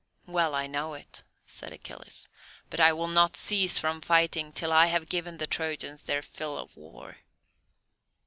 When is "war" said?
6.75-7.17